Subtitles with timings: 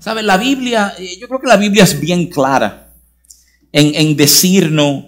[0.00, 0.22] ¿Sabe?
[0.22, 2.94] La Biblia, eh, yo creo que la Biblia es bien clara
[3.70, 5.04] en, en decirnos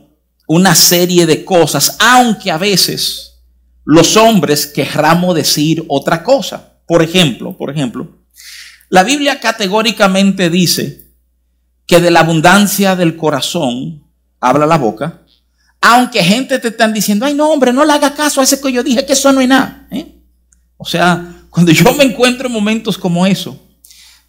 [0.47, 3.41] una serie de cosas, aunque a veces
[3.85, 6.75] los hombres querramos decir otra cosa.
[6.87, 8.07] Por ejemplo, por ejemplo,
[8.91, 11.07] la Biblia categóricamente dice
[11.87, 14.05] que de la abundancia del corazón
[14.41, 15.23] habla la boca,
[15.81, 18.71] aunque gente te están diciendo, ay no hombre, no le haga caso a ese que
[18.71, 19.89] yo dije, que eso no es nada.
[19.91, 20.07] ¿eh?
[20.77, 23.59] O sea, cuando yo me encuentro en momentos como eso,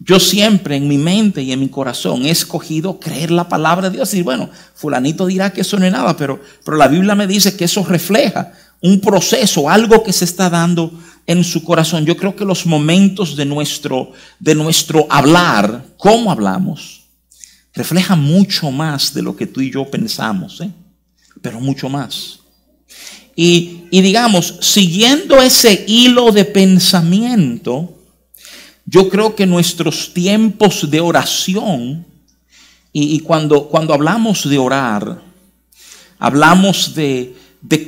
[0.00, 3.96] yo siempre en mi mente y en mi corazón he escogido creer la palabra de
[3.96, 7.26] Dios y bueno, fulanito dirá que eso no es nada, pero, pero la Biblia me
[7.26, 10.92] dice que eso refleja un proceso, algo que se está dando
[11.26, 12.04] en su corazón.
[12.04, 17.04] Yo creo que los momentos de nuestro, de nuestro hablar, cómo hablamos,
[17.72, 20.70] reflejan mucho más de lo que tú y yo pensamos, ¿eh?
[21.40, 22.40] pero mucho más.
[23.36, 28.03] Y, y digamos, siguiendo ese hilo de pensamiento,
[28.86, 32.06] yo creo que nuestros tiempos de oración,
[32.96, 35.20] y, cuando, cuando hablamos de orar,
[36.18, 37.34] hablamos de,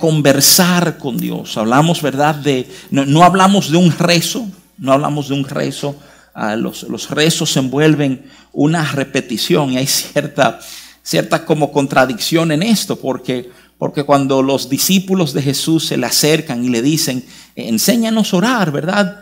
[0.01, 2.35] conversar con Dios, hablamos, ¿verdad?
[2.35, 5.95] De, no, hablamos de un rezo, no hablamos de un rezo,
[6.35, 10.59] ah, los, los, rezos envuelven una repetición y hay cierta,
[11.03, 16.65] cierta como contradicción en esto, porque, porque cuando los discípulos de Jesús se le acercan
[16.65, 19.21] y le dicen, enséñanos a orar, ¿verdad?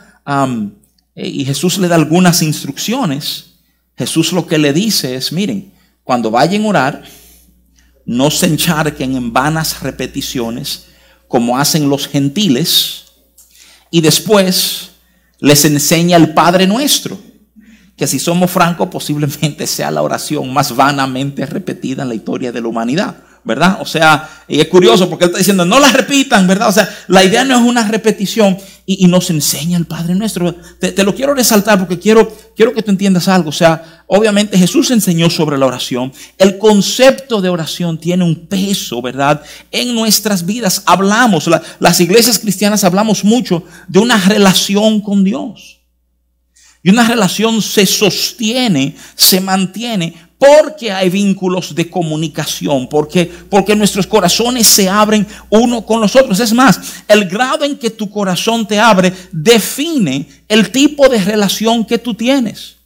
[1.14, 3.54] Y Jesús le da algunas instrucciones.
[3.96, 7.04] Jesús lo que le dice es, miren, cuando vayan a orar,
[8.04, 10.86] no se encharquen en vanas repeticiones
[11.28, 13.04] como hacen los gentiles.
[13.90, 14.90] Y después
[15.38, 17.18] les enseña el Padre nuestro,
[17.96, 22.60] que si somos francos posiblemente sea la oración más vanamente repetida en la historia de
[22.60, 23.16] la humanidad.
[23.44, 23.78] ¿Verdad?
[23.80, 26.68] O sea, y es curioso porque él está diciendo, no la repitan, ¿verdad?
[26.68, 28.56] O sea, la idea no es una repetición
[28.86, 30.54] y, nos enseña el Padre nuestro.
[30.54, 33.50] Te, lo quiero resaltar porque quiero, quiero que tú entiendas algo.
[33.50, 36.12] O sea, obviamente Jesús enseñó sobre la oración.
[36.38, 39.42] El concepto de oración tiene un peso, ¿verdad?
[39.70, 45.80] En nuestras vidas hablamos, las iglesias cristianas hablamos mucho de una relación con Dios.
[46.82, 54.06] Y una relación se sostiene, se mantiene porque hay vínculos de comunicación, porque, porque nuestros
[54.06, 56.38] corazones se abren uno con los otros.
[56.40, 56.78] Es más,
[57.08, 62.14] el grado en que tu corazón te abre define el tipo de relación que tú
[62.14, 62.76] tienes.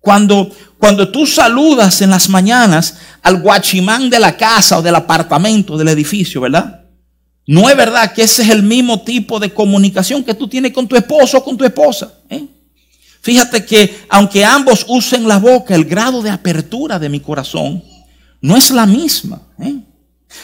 [0.00, 5.76] Cuando, cuando tú saludas en las mañanas al guachimán de la casa o del apartamento,
[5.76, 6.80] del edificio, ¿verdad?
[7.46, 10.88] No es verdad que ese es el mismo tipo de comunicación que tú tienes con
[10.88, 12.14] tu esposo o con tu esposa.
[12.28, 12.46] ¿eh?
[13.22, 17.82] Fíjate que aunque ambos usen la boca, el grado de apertura de mi corazón
[18.40, 19.42] no es la misma.
[19.58, 19.76] ¿eh?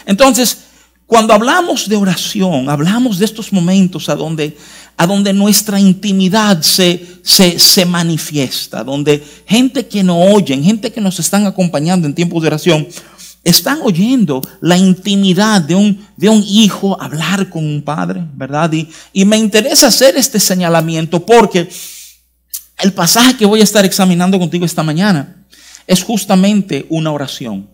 [0.05, 0.59] Entonces,
[1.07, 4.57] cuando hablamos de oración, hablamos de estos momentos a donde,
[4.97, 11.01] a donde nuestra intimidad se, se, se manifiesta, donde gente que nos oyen, gente que
[11.01, 12.89] nos están acompañando en tiempos de oración,
[13.45, 18.73] están oyendo la intimidad de un, de un hijo hablar con un padre, ¿verdad?
[18.73, 21.69] Y, y me interesa hacer este señalamiento porque
[22.79, 25.37] el pasaje que voy a estar examinando contigo esta mañana
[25.87, 27.69] es justamente una oración.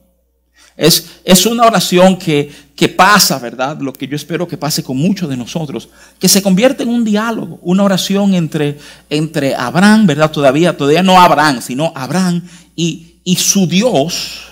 [0.76, 3.78] Es, es una oración que, que, pasa, ¿verdad?
[3.80, 7.04] Lo que yo espero que pase con muchos de nosotros, que se convierte en un
[7.04, 8.78] diálogo, una oración entre,
[9.10, 10.30] entre Abraham, ¿verdad?
[10.30, 12.42] Todavía, todavía no Abraham, sino Abraham
[12.74, 14.44] y, y su Dios,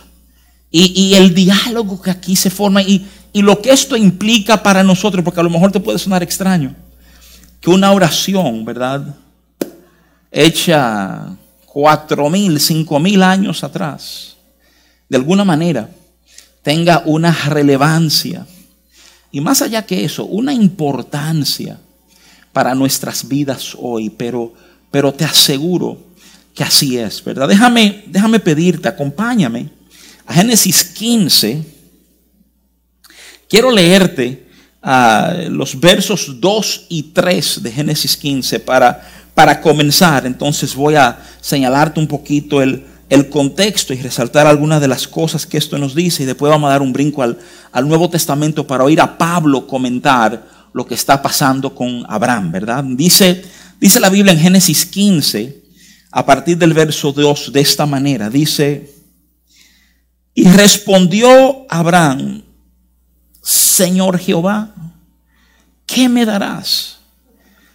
[0.71, 4.85] y, y, el diálogo que aquí se forma, y, y lo que esto implica para
[4.85, 6.77] nosotros, porque a lo mejor te puede sonar extraño,
[7.61, 9.17] que una oración, ¿verdad?
[10.31, 11.37] Hecha
[11.67, 14.37] cuatro mil, cinco mil años atrás,
[15.09, 15.91] de alguna manera
[16.63, 18.47] tenga una relevancia
[19.33, 21.79] y más allá que eso, una importancia
[22.53, 24.53] para nuestras vidas hoy, pero,
[24.91, 25.99] pero te aseguro
[26.55, 27.49] que así es, ¿verdad?
[27.49, 29.71] Déjame, déjame pedirte, acompáñame
[30.27, 31.65] a Génesis 15.
[33.49, 34.49] Quiero leerte
[34.83, 39.09] ah, los versos 2 y 3 de Génesis 15 para
[39.41, 42.85] para comenzar, entonces voy a señalarte un poquito el,
[43.31, 46.73] contexto y resaltar algunas de las cosas que esto nos dice y después vamos a
[46.73, 47.39] dar un brinco al,
[47.89, 52.85] Nuevo Testamento para oír a Pablo comentar lo que está pasando con Abraham, ¿verdad?
[52.85, 53.43] Dice,
[53.81, 55.63] dice la Biblia en Génesis 15,
[56.11, 58.93] a partir del verso 2, de esta manera, dice,
[60.35, 62.43] y respondió Abraham,
[63.41, 64.75] Señor Jehová,
[65.87, 66.99] ¿qué me darás?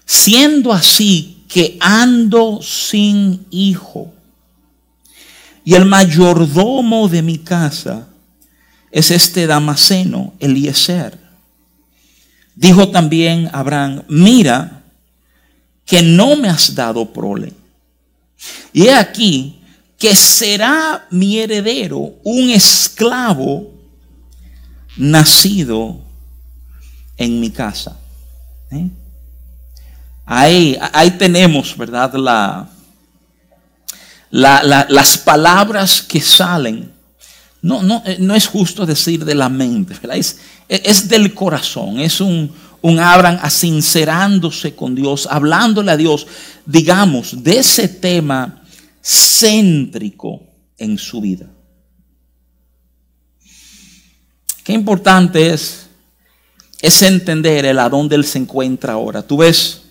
[0.05, 4.13] Siendo así, que ando sin hijo.
[5.63, 8.07] Y el mayordomo de mi casa
[8.91, 11.19] es este Damaseno, Eliezer.
[12.55, 14.83] Dijo también Abraham, mira
[15.85, 17.53] que no me has dado prole.
[18.73, 19.59] Y he aquí
[19.97, 23.73] que será mi heredero un esclavo
[24.97, 26.01] nacido
[27.17, 27.99] en mi casa.
[28.71, 28.89] ¿Eh?
[30.25, 32.13] Ahí, ahí tenemos, ¿verdad?
[32.15, 32.69] La,
[34.89, 36.91] las palabras que salen.
[37.61, 42.21] No, no, eh, no es justo decir de la mente, Es, es del corazón, es
[42.21, 42.51] un,
[42.81, 46.27] un Abraham asincerándose con Dios, hablándole a Dios,
[46.67, 48.61] digamos, de ese tema
[49.03, 50.43] céntrico
[50.77, 51.47] en su vida.
[54.63, 55.87] Qué importante es,
[56.79, 59.21] es entender el a dónde Él se encuentra ahora.
[59.23, 59.84] Tú ves,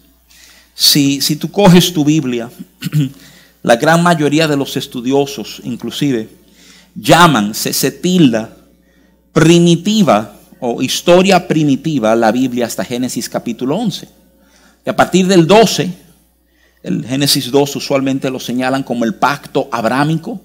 [0.74, 2.50] si, si tú coges tu Biblia,
[3.62, 6.28] la gran mayoría de los estudiosos inclusive
[6.94, 8.56] llaman, se, tilda
[9.32, 14.08] primitiva o historia primitiva la Biblia hasta Génesis capítulo 11.
[14.86, 15.92] Y a partir del 12,
[16.82, 20.40] el Génesis 2 usualmente lo señalan como el pacto abrámico,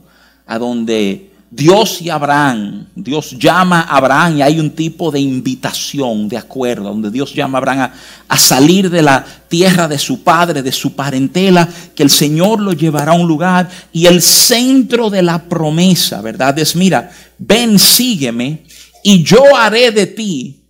[0.46, 6.30] a donde Dios y Abraham, Dios llama a Abraham y hay un tipo de invitación,
[6.30, 7.92] de acuerdo, donde Dios llama a Abraham
[8.28, 12.74] a, salir de la tierra de su padre, de su parentela, que el Señor lo
[12.74, 16.58] llevará a un lugar y el centro de la promesa, ¿verdad?
[16.60, 17.10] Es, mira,
[17.40, 18.64] ven, sígueme
[19.04, 20.62] y yo haré de ti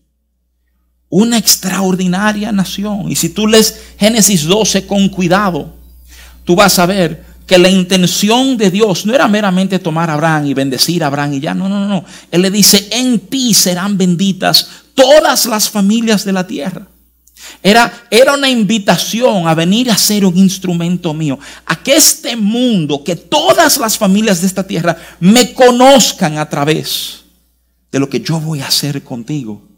[1.09, 3.11] una extraordinaria nación.
[3.11, 5.75] Y si tú lees Génesis 12 con cuidado,
[6.45, 10.45] tú vas a ver que la intención de Dios no era meramente tomar a Abraham
[10.45, 12.05] y bendecir a Abraham y ya, no, no, no.
[12.29, 16.87] Él le dice, en ti serán benditas todas las familias de la tierra.
[17.63, 23.03] Era, era una invitación a venir a ser un instrumento mío, a que este mundo,
[23.03, 27.21] que todas las familias de esta tierra me conozcan a través
[27.91, 29.68] de lo que yo voy a hacer contigo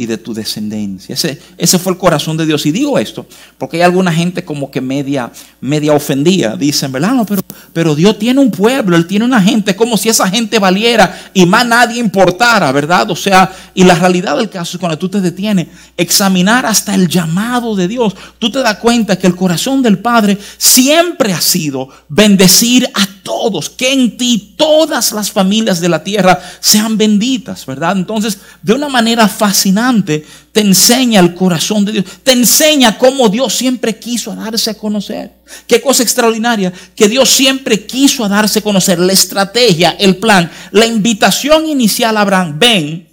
[0.00, 1.12] y de tu descendencia.
[1.12, 2.64] Ese, ese fue el corazón de Dios.
[2.64, 3.26] Y digo esto
[3.58, 5.30] porque hay alguna gente como que media,
[5.60, 6.56] media ofendida.
[6.56, 7.12] Dicen, ¿verdad?
[7.12, 7.42] No, pero,
[7.74, 11.44] pero Dios tiene un pueblo, Él tiene una gente, como si esa gente valiera y
[11.44, 13.10] más nadie importara, ¿verdad?
[13.10, 15.66] O sea, y la realidad del caso es cuando tú te detienes,
[15.98, 20.38] examinar hasta el llamado de Dios, tú te das cuenta que el corazón del Padre
[20.56, 26.42] siempre ha sido bendecir a todos, que en ti todas las familias de la tierra
[26.58, 27.96] sean benditas, ¿verdad?
[27.96, 33.54] Entonces, de una manera fascinante, te enseña el corazón de Dios, te enseña cómo Dios
[33.54, 35.30] siempre quiso darse a conocer.
[35.68, 40.86] Qué cosa extraordinaria, que Dios siempre quiso darse a conocer, la estrategia, el plan, la
[40.86, 43.08] invitación inicial a Abraham, ven,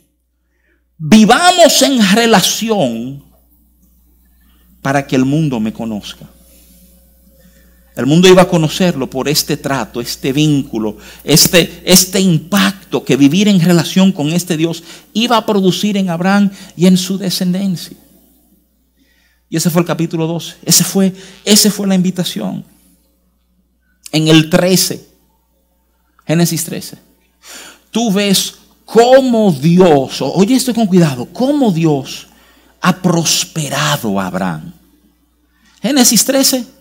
[0.98, 3.24] vivamos en relación
[4.82, 6.26] para que el mundo me conozca.
[7.98, 13.48] El mundo iba a conocerlo por este trato, este vínculo, este, este impacto que vivir
[13.48, 14.84] en relación con este Dios
[15.14, 17.98] iba a producir en Abraham y en su descendencia.
[19.50, 20.58] Y ese fue el capítulo 12.
[20.64, 21.12] Ese fue,
[21.44, 22.64] ese fue la invitación.
[24.12, 25.04] En el 13,
[26.28, 26.98] Génesis 13,
[27.90, 28.54] tú ves
[28.86, 32.28] cómo Dios, oye esto con cuidado, cómo Dios
[32.80, 34.72] ha prosperado a Abraham.
[35.82, 36.77] Génesis 13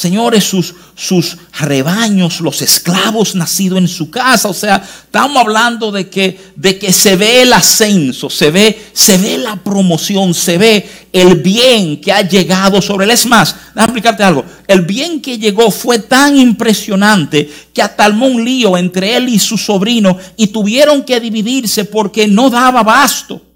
[0.00, 4.48] Señores, sus, sus rebaños, los esclavos nacidos en su casa.
[4.48, 9.18] O sea, estamos hablando de que, de que se ve el ascenso, se ve, se
[9.18, 13.10] ve la promoción, se ve el bien que ha llegado sobre él.
[13.10, 14.42] Es más, déjame explicarte algo.
[14.66, 19.58] El bien que llegó fue tan impresionante que hasta un lío entre él y su
[19.58, 23.49] sobrino y tuvieron que dividirse porque no daba basto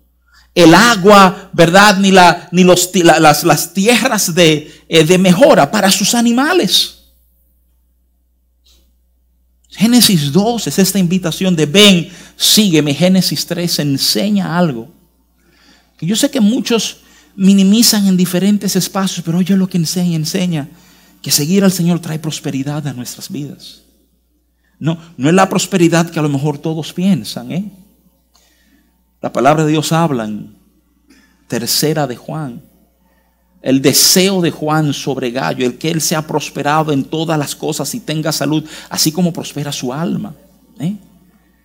[0.55, 1.99] el agua, ¿verdad?
[1.99, 7.01] Ni, la, ni los, las, las, tierras de, eh, de mejora para sus animales.
[9.71, 12.95] Génesis 2 es esta invitación de ven, sígueme.
[12.95, 14.89] Génesis 3 enseña algo.
[15.99, 16.99] Que yo sé que muchos
[17.35, 20.69] minimizan en diferentes espacios, pero oye lo que enseña, enseña
[21.21, 23.83] que seguir al Señor trae prosperidad a nuestras vidas.
[24.79, 27.84] No, no es la prosperidad que a lo mejor todos piensan, ¿eh?
[29.25, 30.55] La palabra de Dios habla en
[31.49, 32.61] tercera de Juan.
[33.63, 37.95] El deseo de Juan sobre Gallo, el que él sea prosperado en todas las cosas
[37.95, 40.35] y tenga salud, así como prospera su alma.
[40.79, 40.97] ¿eh?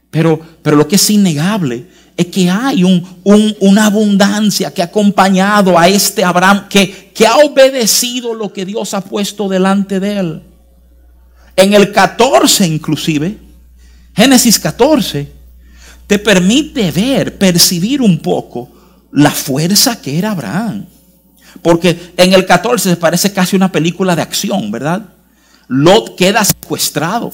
[0.09, 1.85] Pero, pero lo que es innegable
[2.15, 2.85] es que hay
[3.25, 8.93] una abundancia que ha acompañado a este Abraham, que, que ha obedecido lo que Dios
[8.93, 10.43] ha puesto delante de él.
[11.57, 13.37] En el 14 inclusive,
[14.15, 15.38] Génesis 14,
[16.09, 18.67] te permite ver, percibir un poco
[19.11, 20.87] la fuerza que era Abraham.
[21.61, 25.03] Porque en el 14 parece casi una película de acción, ¿verdad?
[25.67, 27.31] Lot queda secuestrado.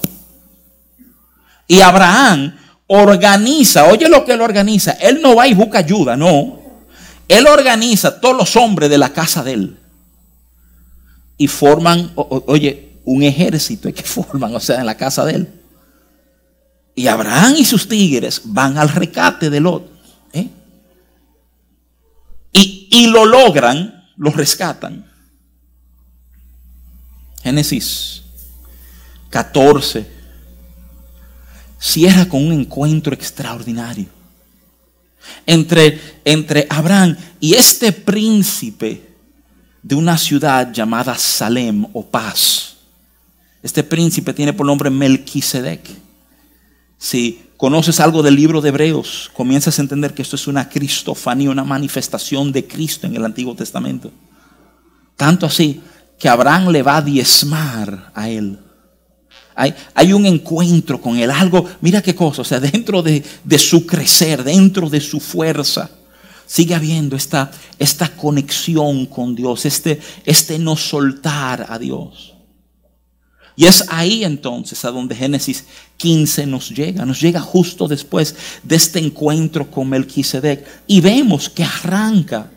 [1.70, 2.54] Y Abraham
[2.88, 6.60] organiza, oye lo que él organiza, él no va y busca ayuda, no.
[7.30, 9.80] Él organiza todos los hombres de la casa de él.
[11.38, 15.65] Y forman, oye, un ejército que forman, o sea, en la casa de él.
[16.96, 19.92] Y Abraham y sus tigres van al recate de Lot.
[20.34, 20.48] ¿eh?
[22.54, 25.06] Y, y lo logran, lo rescatan.
[27.44, 28.24] Génesis
[29.30, 30.16] 14
[31.78, 34.08] cierra con un encuentro extraordinario
[35.46, 39.10] entre, entre Abraham y este príncipe
[39.84, 42.78] de una ciudad llamada Salem o Paz.
[43.62, 45.82] Este príncipe tiene por nombre Melquisedec.
[47.06, 51.52] Si conoces algo del libro de Hebreos, comienzas a entender que esto es una cristofanía,
[51.52, 54.10] una manifestación de Cristo en el Antiguo Testamento.
[55.16, 55.84] Tanto así
[56.18, 58.58] que Abraham le va a diezmar a él.
[59.56, 63.24] Hay, un encuentro con él, algo, mira qué cosa, o sea, dentro de,
[63.60, 65.92] su crecer, dentro de su fuerza,
[66.48, 67.52] sigue habiendo esta,
[68.18, 72.34] conexión con Dios, este, este no soltar a Dios.
[73.56, 75.66] Y es ahí entonces a donde Génesis
[75.98, 80.66] 15 nos llega, nos llega justo después de este encuentro con Melquisedec.
[80.88, 82.52] Y vemos que arranca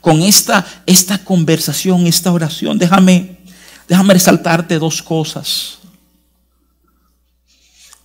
[0.00, 2.78] con esta, esta conversación, esta oración.
[2.78, 3.38] Déjame,
[3.88, 5.78] déjame resaltarte dos cosas.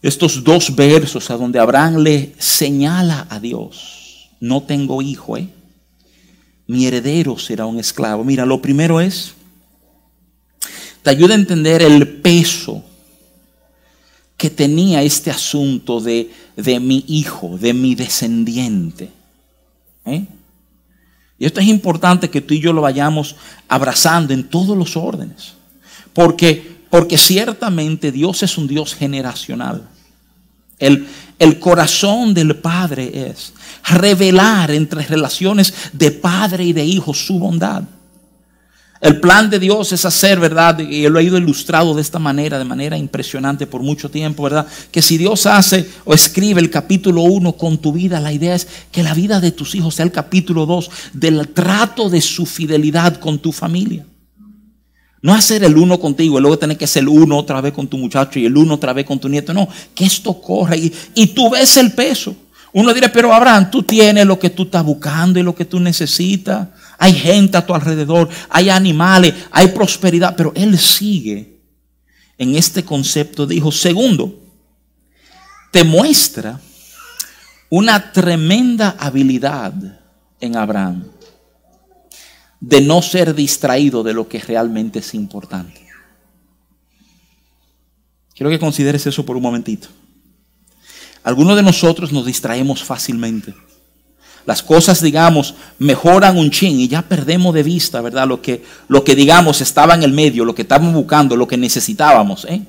[0.01, 5.49] Estos dos versos a donde Abraham le señala a Dios, no tengo hijo, ¿eh?
[6.67, 8.23] mi heredero será un esclavo.
[8.23, 9.33] Mira, lo primero es,
[11.09, 12.83] te ayuda a entender el peso
[14.37, 19.09] que tenía este asunto de, de mi hijo, de mi descendiente.
[20.05, 20.27] ¿eh?
[21.39, 23.35] Y esto es importante que tú y yo lo vayamos
[23.67, 25.53] abrazando en todos los órdenes.
[26.13, 29.89] Porque, porque ciertamente Dios es un Dios generacional.
[30.77, 31.07] El,
[31.39, 33.51] el corazón del Padre es
[33.83, 37.81] revelar entre relaciones de padre y de hijo su bondad.
[39.01, 40.77] El plan de Dios es hacer, ¿verdad?
[40.79, 44.67] Y lo he ido ilustrado de esta manera, de manera impresionante por mucho tiempo, ¿verdad?
[44.91, 48.67] Que si Dios hace o escribe el capítulo 1 con tu vida, la idea es
[48.91, 53.15] que la vida de tus hijos sea el capítulo 2 del trato de su fidelidad
[53.21, 54.05] con tu familia.
[55.21, 57.87] No hacer el uno contigo y luego tener que hacer el uno otra vez con
[57.87, 59.53] tu muchacho y el uno otra vez con tu nieto.
[59.53, 62.35] No, que esto corra y, y tú ves el peso.
[62.71, 65.79] Uno dirá, pero Abraham, tú tienes lo que tú estás buscando y lo que tú
[65.79, 66.67] necesitas.
[66.99, 71.61] Hay gente a tu alrededor, hay animales, hay prosperidad, pero él sigue
[72.37, 73.47] en este concepto.
[73.47, 74.37] Dijo, segundo,
[75.71, 76.59] te muestra
[77.69, 79.73] una tremenda habilidad
[80.41, 81.05] en Abraham
[82.59, 85.87] de no ser distraído de lo que realmente es importante.
[88.35, 89.87] Quiero que consideres eso por un momentito.
[91.23, 93.53] Algunos de nosotros nos distraemos fácilmente.
[94.45, 98.27] Las cosas, digamos, mejoran un chin y ya perdemos de vista, ¿verdad?
[98.27, 101.57] Lo que, lo que digamos, estaba en el medio, lo que estábamos buscando, lo que
[101.57, 102.45] necesitábamos.
[102.49, 102.61] ¿eh?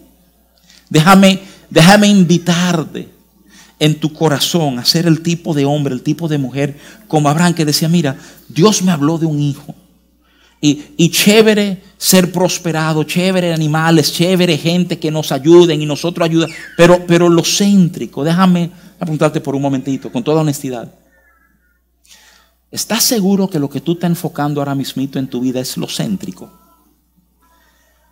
[0.88, 3.08] Déjame, déjame invitarte
[3.78, 6.76] en tu corazón a ser el tipo de hombre, el tipo de mujer
[7.08, 8.16] como Abraham que decía, mira,
[8.48, 9.74] Dios me habló de un hijo.
[10.62, 16.54] Y, y, chévere ser prosperado, chévere animales, chévere gente que nos ayuden y nosotros ayudamos.
[16.76, 20.92] Pero, pero lo céntrico, déjame apuntarte por un momentito, con toda honestidad.
[22.70, 25.88] ¿Estás seguro que lo que tú estás enfocando ahora mismito en tu vida es lo
[25.88, 26.52] céntrico?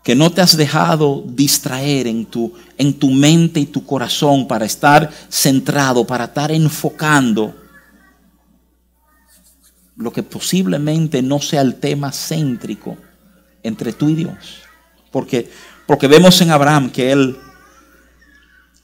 [0.03, 4.65] Que no te has dejado distraer en tu, en tu mente y tu corazón para
[4.65, 7.55] estar centrado, para estar enfocando
[9.97, 12.97] lo que posiblemente no sea el tema céntrico
[13.63, 14.63] entre tú y Dios.
[15.13, 15.51] Porque,
[15.87, 17.37] porque vemos en Abraham que él,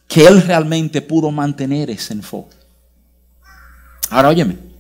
[0.07, 2.55] que él realmente pudo mantener ese enfoque.
[4.11, 4.74] Ahora óyeme,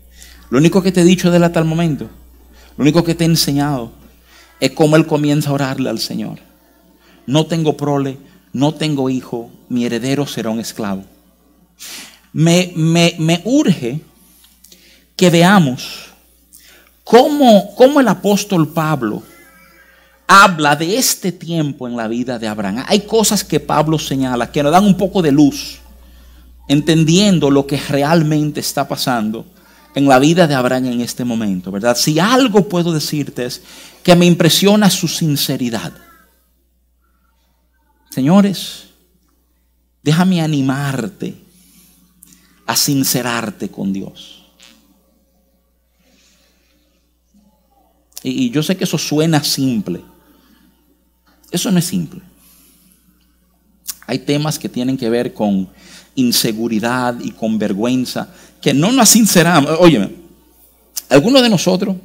[0.55, 2.09] lo único que te he dicho de él hasta el momento,
[2.77, 3.91] lo único que te he enseñado
[4.61, 6.39] es cómo él comienza a orarle al Señor.
[7.27, 8.19] No tengo prole,
[8.53, 11.03] no tengo hijo, mi heredero será un esclavo.
[12.33, 14.01] Me, me, me urge
[15.17, 16.11] que veamos
[17.03, 19.25] cómo, el apóstol Pablo
[20.29, 22.85] habla de este tiempo en la vida de Abraham.
[22.87, 25.81] Hay cosas que Pablo señala que nos dan un poco de luz,
[26.69, 29.47] entendiendo lo que realmente está pasando
[29.95, 31.97] en la vida de Abraham en este momento, ¿verdad?
[31.97, 33.63] Si algo puedo decirte es
[34.03, 35.93] que me impresiona su sinceridad.
[38.11, 38.87] Señores,
[40.03, 41.35] déjame animarte
[42.67, 44.45] a sincerarte con Dios.
[48.23, 50.01] Y yo sé que eso suena simple.
[51.51, 52.21] Eso no es simple.
[54.07, 55.69] Hay temas que tienen que ver con
[56.17, 58.29] inseguridad y con vergüenza,
[58.61, 59.71] que no nos sinceramos.
[59.79, 60.11] Óyeme,
[61.09, 61.97] algunos de nosotros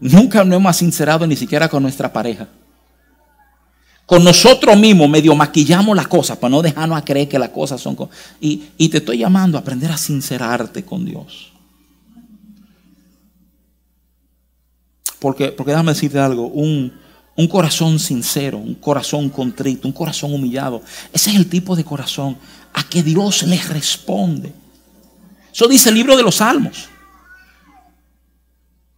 [0.00, 2.48] nunca nos hemos sincerado ni siquiera con nuestra pareja.
[4.06, 7.80] con nosotros mismos medio maquillamos las cosas para no dejarnos a creer que las cosas
[7.80, 7.96] son...
[8.40, 11.52] Y, y te estoy llamando a aprender a sincerarte con Dios.
[15.18, 16.92] Porque, porque déjame decirte algo, un,
[17.34, 22.36] un corazón sincero, un corazón contrito, un corazón humillado, ese es el tipo de corazón
[22.74, 24.52] a que Dios le responde.
[25.52, 26.88] Eso dice el libro de los Salmos.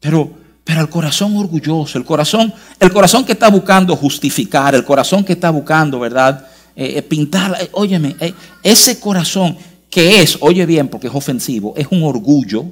[0.01, 0.31] Pero,
[0.65, 5.35] pero el corazón orgulloso, el corazón, el corazón que está buscando justificar, el corazón que
[5.35, 6.47] está buscando, ¿verdad?
[6.75, 8.17] Eh, eh, pintar, eh, óyeme,
[8.63, 9.57] ese corazón
[9.91, 12.67] que es, oye bien, porque es ofensivo, es un orgullo,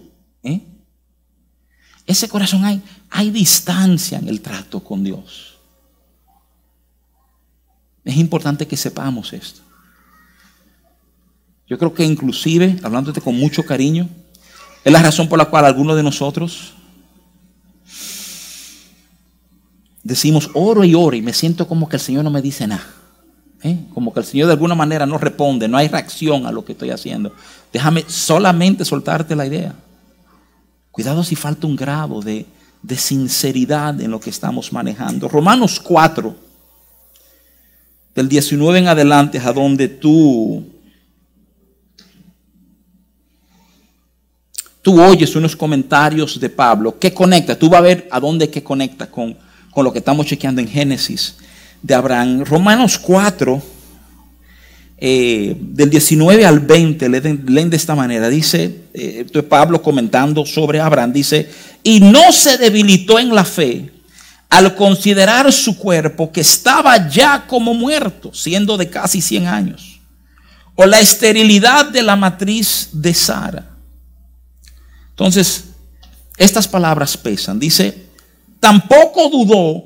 [2.07, 5.55] ese corazón hay, hay distancia en el trato con Dios.
[8.05, 9.64] Es importante que sepamos esto.
[11.69, 14.09] Yo creo que inclusive, hablándote con mucho cariño,
[14.85, 16.75] es la razón por la cual algunos de nosotros
[20.03, 22.87] decimos oro y oro y me siento como que el Señor no me dice nada.
[23.63, 23.79] ¿eh?
[23.93, 26.73] Como que el Señor de alguna manera no responde, no hay reacción a lo que
[26.73, 27.33] estoy haciendo.
[27.73, 29.75] Déjame solamente soltarte la idea.
[30.93, 32.47] Cuidado si falta un grado de,
[32.97, 35.27] sinceridad en lo que estamos manejando.
[35.27, 36.37] Romanos 4,
[38.15, 40.65] del 19 en adelante, es a donde tú,
[44.85, 47.59] tú oyes unos comentarios de Pablo que conecta.
[47.59, 49.35] Tú vas a ver a dónde que conecta con,
[49.71, 51.37] con lo que estamos chequeando en Génesis
[51.81, 52.45] de Abraham.
[52.45, 53.63] Romanos 4,
[54.99, 58.29] eh, del 19 al 20, leen, de esta manera.
[58.29, 61.49] Dice, eh, Pablo comentando sobre Abraham, dice,
[61.83, 63.91] y no se debilitó en la fe
[64.51, 69.99] al considerar su cuerpo que estaba ya como muerto, siendo de casi 100 años,
[70.75, 73.74] o la esterilidad de la matriz de Sara.
[75.15, 75.67] Entonces,
[76.37, 77.61] estas palabras pesan.
[77.61, 78.07] Dice,
[78.59, 79.85] tampoco dudó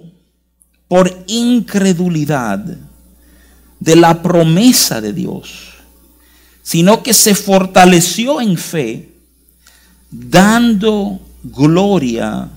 [0.88, 2.64] por incredulidad
[3.78, 5.74] de la promesa de Dios,
[6.62, 9.12] sino que se fortaleció en fe,
[10.10, 12.48] dando gloria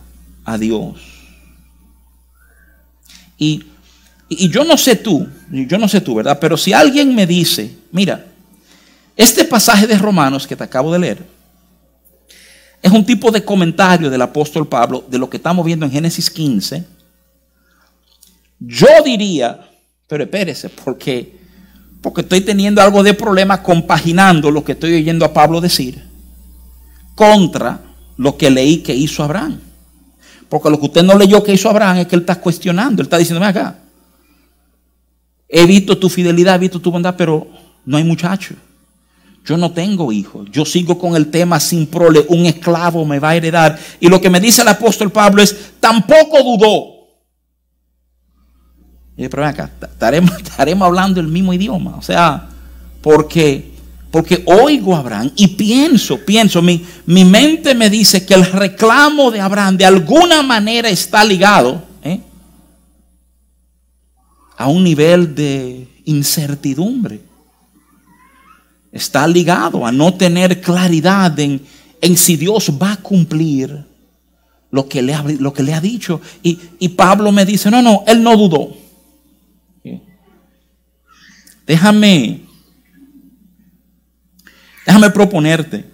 [0.45, 0.95] a Dios.
[3.37, 3.65] Y,
[4.29, 6.37] y, yo no sé tú, yo no sé tú, ¿verdad?
[6.39, 8.27] Pero si alguien me dice, mira,
[9.17, 11.40] este pasaje de Romanos que te acabo de leer,
[12.81, 16.29] es un tipo de comentario del apóstol Pablo de lo que estamos viendo en Génesis
[16.29, 16.83] 15,
[18.59, 19.69] yo diría,
[20.07, 21.39] pero espérese, porque,
[22.01, 26.03] porque estoy teniendo algo de problema compaginando lo que estoy oyendo a Pablo decir
[27.15, 27.81] contra
[28.17, 29.59] lo que leí que hizo Abraham.
[30.49, 33.01] Porque lo que usted no leyó que hizo Abraham es que él está cuestionando.
[33.01, 33.79] Él está diciendo, acá,
[35.47, 37.47] he visto tu fidelidad, he visto tu bondad, pero
[37.85, 38.55] no hay muchacho.
[39.43, 40.47] Yo no tengo hijos.
[40.51, 42.25] Yo sigo con el tema sin prole.
[42.29, 43.79] Un esclavo me va a heredar.
[43.99, 47.01] Y lo que me dice el apóstol Pablo es, tampoco dudó
[49.17, 51.95] y pero acá, estaremos, hablando el mismo idioma.
[51.97, 52.49] O sea,
[53.01, 53.71] porque,
[54.09, 59.31] porque oigo a Abraham y pienso, pienso, mi, mi mente me dice que el reclamo
[59.31, 62.19] de Abraham de alguna manera está ligado ¿eh?
[64.57, 67.30] a un nivel de incertidumbre.
[68.91, 71.61] Está ligado a no tener claridad en,
[72.17, 73.85] si Dios va a cumplir
[74.69, 76.19] lo que le ha, lo que le ha dicho.
[76.43, 78.75] Y, y Pablo me dice, no, no, él no dudó.
[81.65, 82.41] Déjame,
[84.85, 85.85] déjame proponerte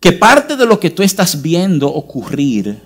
[0.00, 2.82] que parte de lo que tú estás viendo ocurrir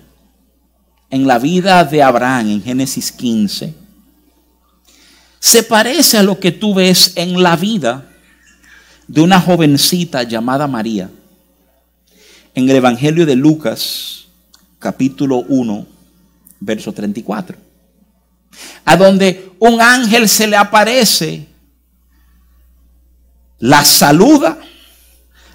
[1.09, 3.84] en la vida de Abraham en Génesis 15
[5.45, 8.09] se parece a lo que tú ves en la vida
[9.07, 11.11] de una jovencita llamada María
[12.55, 14.25] en el Evangelio de Lucas
[14.79, 15.85] capítulo 1
[16.59, 17.59] verso 34
[18.85, 21.47] a donde un ángel se le aparece,
[23.59, 24.57] la saluda,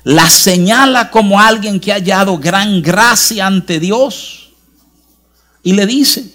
[0.04, 4.52] la señala como alguien que ha hallado gran gracia ante Dios
[5.64, 6.32] y le dice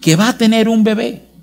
[0.00, 1.33] que va a tener un bebé.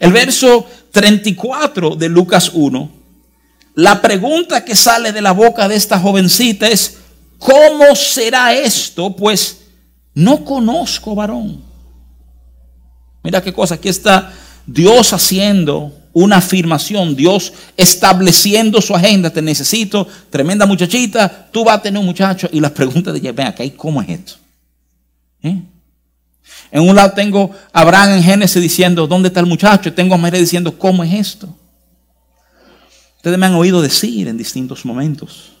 [0.00, 2.90] El verso 34 de Lucas 1,
[3.74, 6.98] la pregunta que sale de la boca de esta jovencita es,
[7.38, 9.14] ¿cómo será esto?
[9.14, 9.58] Pues
[10.14, 11.62] no conozco varón.
[13.22, 14.32] Mira qué cosa, aquí está
[14.66, 21.82] Dios haciendo una afirmación, Dios estableciendo su agenda, te necesito, tremenda muchachita, tú vas a
[21.82, 22.48] tener un muchacho.
[22.52, 24.34] Y las preguntas de ella, ven cómo es esto?
[25.42, 25.62] ¿Eh?
[26.70, 29.92] En un lado tengo a Abraham en Génesis diciendo, ¿dónde está el muchacho?
[29.92, 31.56] Tengo a María diciendo, ¿cómo es esto?
[33.16, 35.52] Ustedes me han oído decir en distintos momentos.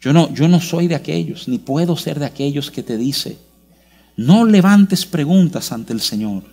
[0.00, 3.38] Yo no, yo no soy de aquellos, ni puedo ser de aquellos que te dice
[4.16, 6.44] No levantes preguntas ante el Señor.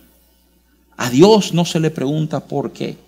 [0.96, 2.98] A Dios no se le pregunta por qué.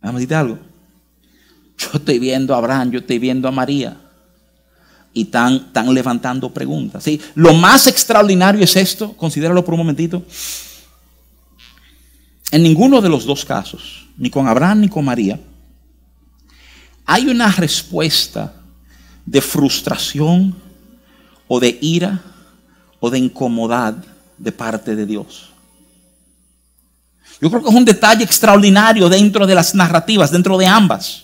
[0.00, 0.58] Vamos a decir algo.
[1.78, 4.03] Yo estoy viendo a Abraham, yo estoy viendo a María.
[5.14, 7.04] Y están, levantando preguntas.
[7.04, 7.20] ¿sí?
[7.36, 10.24] Lo más extraordinario es esto, considéralo por un momentito.
[12.50, 15.40] En ninguno de los dos casos, ni con Abraham ni con María,
[17.06, 18.54] hay una respuesta
[19.24, 20.54] de frustración
[21.46, 22.20] o de ira
[23.00, 23.96] o de incomodidad
[24.36, 25.50] de parte de Dios.
[27.40, 31.23] Yo creo que es un detalle extraordinario dentro de las narrativas, dentro de ambas.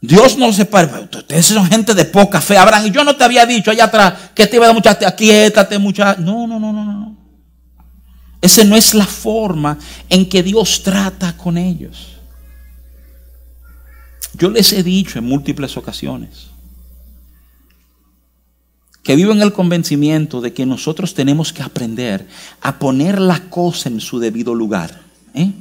[0.00, 1.00] Dios no se para.
[1.00, 2.58] Ustedes son gente de poca fe.
[2.58, 4.90] Abraham, y yo no te había dicho allá atrás que te iba a dar mucha.
[4.90, 6.16] Aquietate, mucha.
[6.16, 7.16] No, no, no, no, no.
[8.40, 9.78] Esa no es la forma
[10.08, 12.18] en que Dios trata con ellos.
[14.34, 16.48] Yo les he dicho en múltiples ocasiones
[19.02, 22.26] que vivo en el convencimiento de que nosotros tenemos que aprender
[22.60, 25.00] a poner la cosa en su debido lugar.
[25.32, 25.52] ¿eh?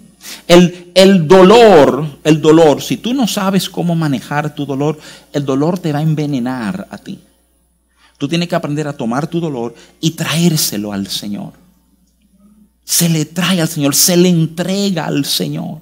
[0.48, 5.00] El, el, dolor, el dolor, si tú no sabes cómo manejar tu dolor,
[5.34, 7.20] el dolor te va a envenenar a ti.
[8.18, 11.54] Tú tienes que aprender a tomar tu dolor y traérselo al Señor.
[12.84, 15.80] Se le trae al Señor, se le entrega al Señor.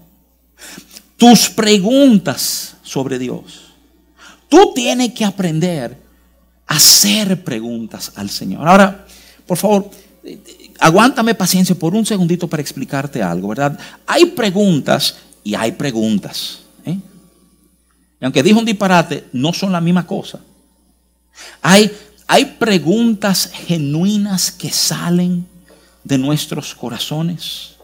[1.18, 3.74] Tus preguntas sobre Dios.
[4.50, 6.04] Tú tienes que aprender
[6.68, 8.68] hacer preguntas al Señor.
[8.68, 9.06] Ahora,
[9.46, 9.90] por favor,
[10.84, 13.80] aguántame paciencia por un segundito para explicarte algo, ¿verdad?
[14.06, 16.60] Hay preguntas y hay preguntas.
[16.86, 16.98] ¿eh?
[18.20, 20.42] Y aunque dijo un disparate, no son la misma cosa.
[21.62, 21.90] Hay,
[22.28, 25.48] hay preguntas genuinas que salen
[26.04, 27.76] de nuestros corazones.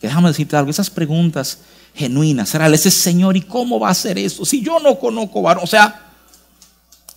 [0.00, 1.58] Que déjame decirte algo, esas preguntas
[1.96, 4.44] genuinas, será ese Señor, ¿y cómo va a ser eso?
[4.44, 6.12] Si yo no conozco varón, o sea,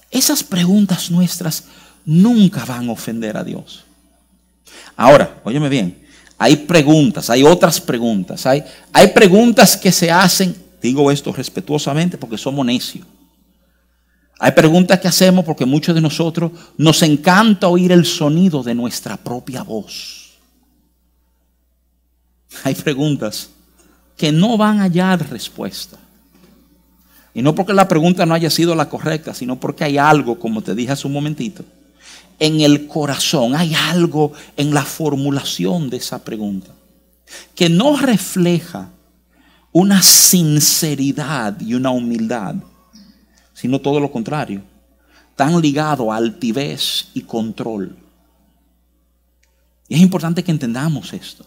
[0.10, 1.66] esas preguntas nuestras
[2.04, 3.86] nunca van a ofender a Dios.
[4.96, 5.98] Ahora, óyeme bien,
[6.38, 12.38] hay preguntas, hay otras preguntas, hay, hay preguntas que se hacen, digo esto respetuosamente porque
[12.38, 13.06] somos necios.
[14.42, 19.18] Hay preguntas que hacemos porque muchos de nosotros nos encanta oír el sonido de nuestra
[19.18, 20.38] propia voz.
[22.64, 23.50] Hay preguntas
[24.16, 25.98] que no van a hallar respuesta.
[27.34, 30.62] Y no porque la pregunta no haya sido la correcta, sino porque hay algo, como
[30.62, 31.64] te dije hace un momentito,
[32.40, 36.74] en el corazón, hay algo en la formulación de esa pregunta
[37.56, 38.90] que no refleja
[39.72, 42.56] una sinceridad y una humildad,
[43.54, 44.64] sino todo lo contrario,
[45.36, 47.96] tan ligado a altivez y control.
[49.88, 51.46] Y es importante que entendamos esto.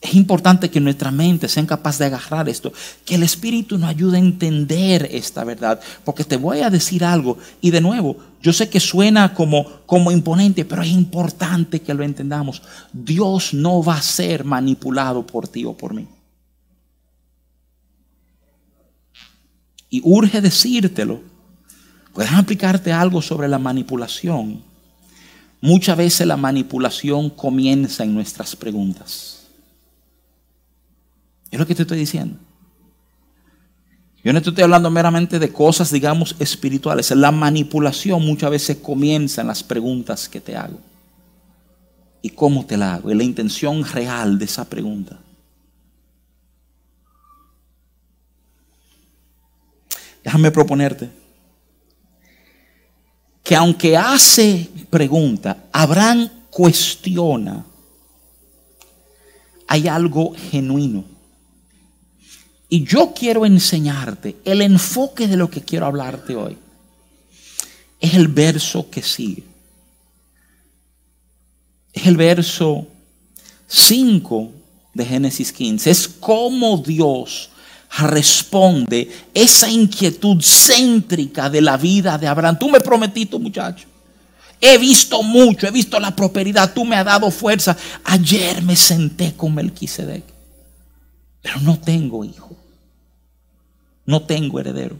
[0.00, 2.72] Es importante que nuestra mente sea capaz de agarrar esto,
[3.04, 7.36] que el Espíritu nos ayude a entender esta verdad, porque te voy a decir algo
[7.60, 12.02] y de nuevo, yo sé que suena como, como imponente, pero es importante que lo
[12.02, 12.62] entendamos.
[12.94, 16.06] Dios no va a ser manipulado por ti o por mí.
[19.90, 21.20] Y urge decírtelo.
[22.14, 24.62] Puedes aplicarte algo sobre la manipulación.
[25.60, 29.39] Muchas veces la manipulación comienza en nuestras preguntas.
[31.50, 32.36] Es lo que te estoy diciendo.
[34.22, 37.10] Yo no estoy hablando meramente de cosas, digamos, espirituales.
[37.12, 40.78] La manipulación muchas veces comienza en las preguntas que te hago.
[42.20, 43.10] ¿Y cómo te la hago?
[43.10, 45.18] Y la intención real de esa pregunta.
[50.22, 51.10] Déjame proponerte
[53.42, 57.64] que aunque hace pregunta, Abraham cuestiona,
[59.66, 61.19] hay algo genuino
[62.72, 66.56] y yo quiero enseñarte el enfoque de lo que quiero hablarte hoy.
[67.98, 69.42] Es el verso que sigue.
[71.92, 72.86] Es el verso
[73.66, 74.52] 5
[74.94, 75.90] de Génesis 15.
[75.90, 77.50] Es como Dios
[77.98, 82.56] responde esa inquietud céntrica de la vida de Abraham.
[82.56, 83.88] Tú me prometiste, muchacho.
[84.60, 87.76] He visto mucho, he visto la prosperidad, tú me has dado fuerza.
[88.04, 90.22] Ayer me senté con Melquisedec,
[91.42, 92.59] pero no tengo hijo
[94.10, 94.98] no tengo heredero.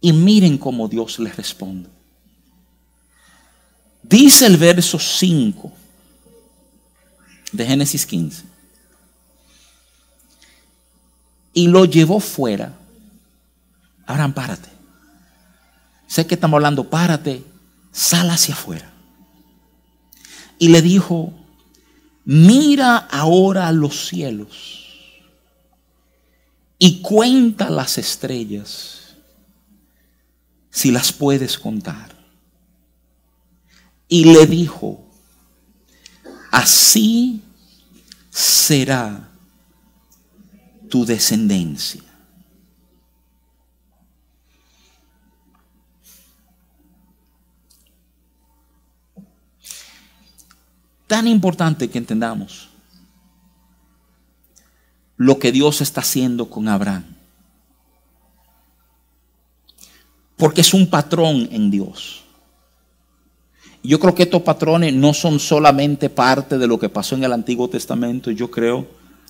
[0.00, 1.90] Y miren cómo Dios les responde.
[4.02, 5.72] Dice el verso 5
[7.52, 8.44] de Génesis 15.
[11.54, 12.76] Y lo llevó fuera.
[14.06, 14.68] Abraham, párate.
[16.06, 17.42] Sé que estamos hablando, párate,
[17.90, 18.92] sal hacia afuera.
[20.58, 21.32] Y le dijo,
[22.24, 24.83] mira ahora los cielos
[26.86, 29.14] y cuenta las estrellas,
[30.68, 32.14] si las puedes contar.
[34.06, 35.02] Y le dijo,
[36.50, 37.42] así
[38.28, 39.30] será
[40.90, 42.02] tu descendencia.
[51.06, 52.73] Tan importante que entendamos
[55.16, 57.04] lo que Dios está haciendo con Abraham.
[60.36, 62.22] Porque es un patrón en Dios.
[63.82, 67.32] Yo creo que estos patrones no son solamente parte de lo que pasó en el
[67.32, 68.86] Antiguo Testamento, yo creo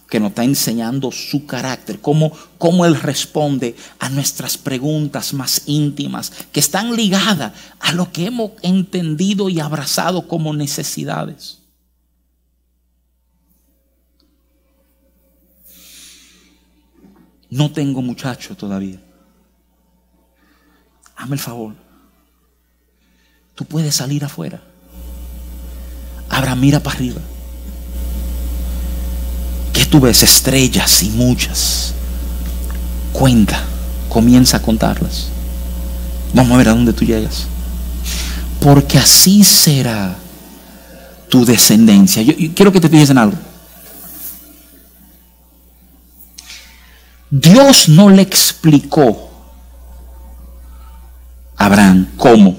[0.08, 6.30] que nos está enseñando su carácter, cómo, cómo Él responde a nuestras preguntas más íntimas,
[6.52, 11.63] que están ligadas a lo que hemos entendido y abrazado como necesidades.
[17.54, 18.98] No tengo muchacho todavía.
[21.14, 21.72] Hazme el favor.
[23.54, 24.60] Tú puedes salir afuera.
[26.28, 27.20] Abra, mira para arriba.
[29.72, 30.24] ¿Qué tú ves?
[30.24, 31.94] Estrellas y muchas.
[33.12, 33.62] Cuenta.
[34.08, 35.28] Comienza a contarlas.
[36.32, 37.46] Vamos a ver a dónde tú llegas.
[38.60, 40.16] Porque así será
[41.28, 42.20] tu descendencia.
[42.20, 43.53] Yo, quiero que te fijes en algo.
[47.36, 49.28] Dios no le explicó
[51.56, 52.56] a Abraham cómo.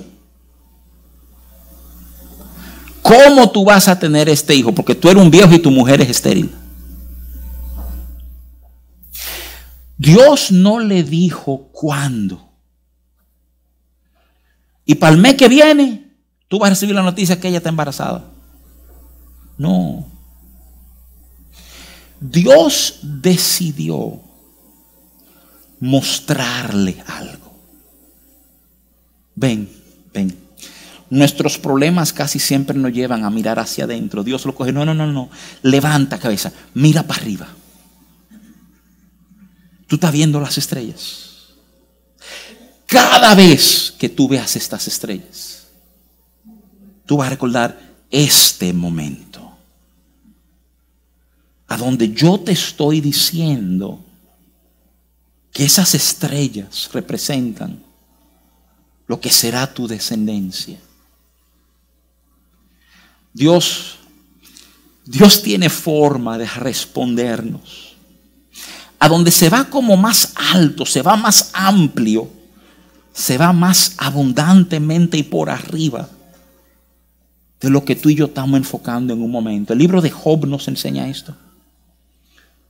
[3.01, 4.75] ¿Cómo tú vas a tener este hijo?
[4.75, 6.53] Porque tú eres un viejo y tu mujer es estéril.
[9.97, 12.45] Dios no le dijo cuándo.
[14.83, 16.11] Y para el mes que viene,
[16.49, 18.25] tú vas a recibir la noticia que ella está embarazada.
[19.57, 20.05] No.
[22.19, 24.24] Dios decidió
[25.85, 27.53] mostrarle algo.
[29.35, 29.69] Ven,
[30.11, 30.35] ven.
[31.11, 34.23] Nuestros problemas casi siempre nos llevan a mirar hacia adentro.
[34.23, 34.71] Dios lo coge.
[34.71, 35.29] No, no, no, no.
[35.61, 36.51] Levanta cabeza.
[36.73, 37.47] Mira para arriba.
[39.87, 41.53] Tú estás viendo las estrellas.
[42.87, 45.67] Cada vez que tú veas estas estrellas,
[47.05, 49.55] tú vas a recordar este momento.
[51.67, 54.04] A donde yo te estoy diciendo
[55.55, 57.81] que esas estrellas representan
[59.07, 60.77] lo que será tu descendencia.
[63.31, 63.95] Dios,
[65.05, 67.95] Dios tiene forma de respondernos.
[68.99, 72.29] A donde se va como más alto, se va más amplio,
[73.13, 76.09] se va más abundantemente y por arriba
[77.61, 79.71] de lo que tú y yo estamos enfocando en un momento.
[79.71, 81.33] El libro de Job nos enseña esto.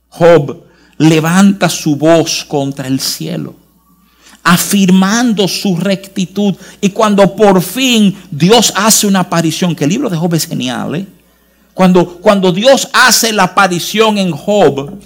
[0.08, 0.66] Job
[0.98, 3.54] levanta su voz contra el cielo,
[4.42, 6.54] afirmando su rectitud.
[6.80, 10.94] Y cuando por fin Dios hace una aparición, que el libro de Job es genial,
[10.94, 11.06] ¿eh?
[11.74, 14.98] cuando, cuando Dios hace la aparición en Job,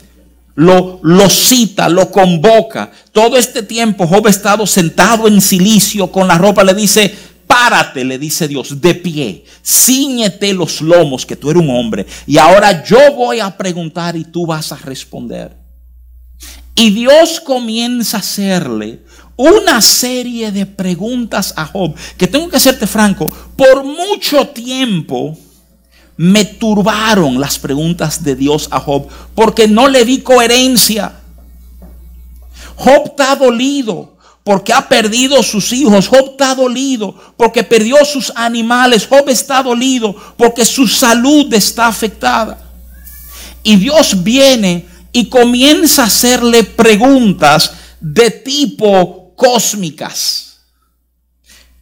[0.55, 2.91] lo, lo, cita, lo convoca.
[3.13, 7.13] Todo este tiempo Job ha estado sentado en silicio con la ropa, le dice,
[7.47, 12.07] párate, le dice Dios, de pie, ciñete los lomos, que tú eres un hombre.
[12.27, 15.60] Y ahora yo voy a preguntar y tú vas a responder.
[16.81, 19.01] Y Dios comienza a hacerle
[19.37, 25.37] una serie de preguntas a Job, que tengo que hacerte franco, por mucho tiempo
[26.17, 31.13] me turbaron las preguntas de Dios a Job, porque no le di coherencia.
[32.77, 36.09] Job está dolido porque ha perdido sus hijos.
[36.09, 39.07] Job está dolido porque perdió sus animales.
[39.07, 42.59] Job está dolido porque su salud está afectada.
[43.63, 50.61] Y Dios viene y comienza a hacerle preguntas de tipo cósmicas.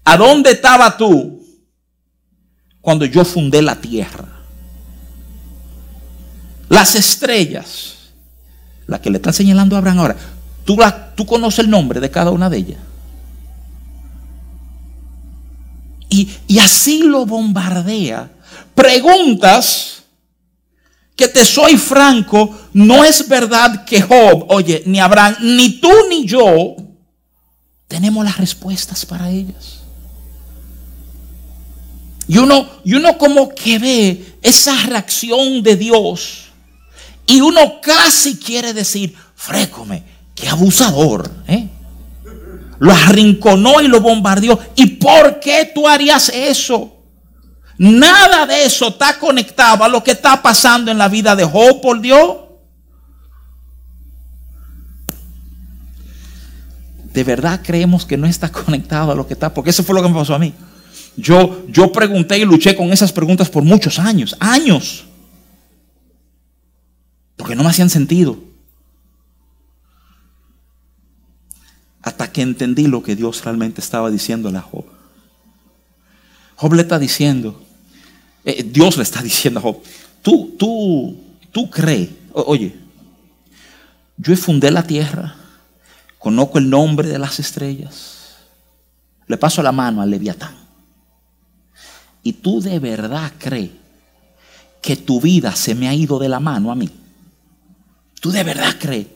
[0.04, 1.44] ¿A dónde estaba tú
[2.80, 4.26] cuando yo fundé la tierra?
[6.68, 7.94] Las estrellas,
[8.86, 10.16] la que le está señalando a Abraham ahora,
[10.64, 10.76] ¿tú,
[11.14, 12.78] tú conoces el nombre de cada una de ellas.
[16.08, 18.30] Y, y así lo bombardea.
[18.74, 19.97] Preguntas
[21.18, 26.24] que te soy franco, no es verdad que Job, oye, ni Abraham, ni tú ni
[26.24, 26.76] yo,
[27.88, 29.81] tenemos las respuestas para ellas.
[32.28, 36.50] Y uno, y uno como que ve esa reacción de Dios
[37.26, 40.04] y uno casi quiere decir, frécome,
[40.37, 41.68] qué abusador, ¿eh?
[42.78, 44.57] Lo arrinconó y lo bombardeó.
[44.76, 46.97] ¿Y por qué tú harías eso?
[47.78, 51.80] Nada de eso está conectado a lo que está pasando en la vida de Job,
[51.80, 52.48] por Dios.
[57.18, 60.02] de verdad creemos que no está conectado a lo que está, porque eso fue lo
[60.02, 60.54] que me pasó a mí.
[61.16, 65.04] Yo, yo pregunté y luché con esas preguntas por muchos años, años,
[67.36, 68.38] porque no me hacían sentido.
[72.02, 74.84] Hasta que entendí lo que Dios realmente estaba diciendo a Job.
[76.54, 77.60] Job le está diciendo,
[78.48, 79.82] eh, Dios le está diciendo a Job,
[80.22, 81.14] tú, tú,
[81.52, 82.74] tú crees, oye,
[84.16, 85.37] yo fundé la tierra,
[86.18, 88.37] conozco el nombre de las estrellas,
[89.26, 90.56] le paso la mano al leviatán.
[92.22, 93.70] Y tú de verdad crees
[94.80, 96.88] que tu vida se me ha ido de la mano a mí.
[98.18, 99.08] Tú de verdad crees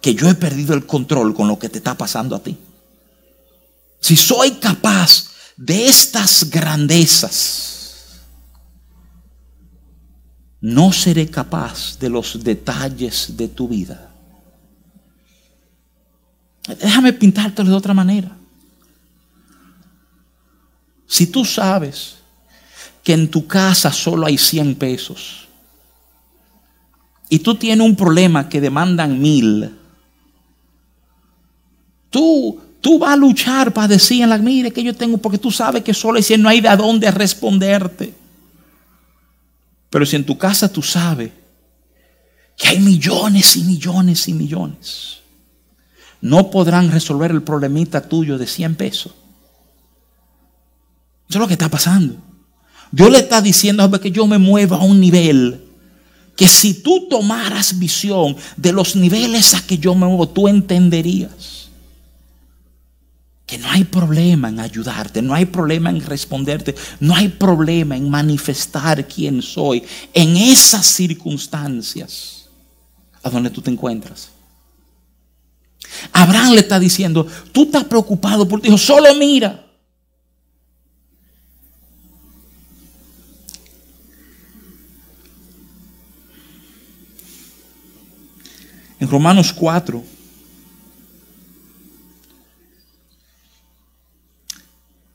[0.00, 2.56] que yo he perdido el control con lo que te está pasando a ti.
[4.00, 7.75] Si soy capaz de estas grandezas,
[10.66, 14.10] no seré capaz de los detalles de tu vida.
[16.66, 18.36] Déjame pintártelo de otra manera.
[21.06, 22.16] Si tú sabes
[23.04, 25.46] que en tu casa solo hay 100 pesos
[27.28, 29.72] y tú tienes un problema que demandan mil,
[32.10, 35.94] tú, tú vas a luchar para decir mire que yo tengo, porque tú sabes que
[35.94, 38.15] solo hay 100, no hay de dónde responderte.
[39.90, 41.30] Pero si en tu casa tú sabes
[42.56, 45.18] que hay millones y millones y millones,
[46.20, 49.12] no podrán resolver el problemita tuyo de 100 pesos.
[51.28, 52.16] Eso es lo que está pasando.
[52.90, 55.62] Dios le está diciendo que yo me mueva a un nivel
[56.36, 61.65] que si tú tomaras visión de los niveles a que yo me muevo, tú entenderías
[63.58, 69.06] no hay problema en ayudarte, no hay problema en responderte, no hay problema en manifestar
[69.06, 72.48] quién soy en esas circunstancias
[73.22, 74.30] a donde tú te encuentras.
[76.12, 79.64] Abraham le está diciendo, tú estás preocupado por ti, hijo, solo mira.
[88.98, 90.15] En Romanos 4,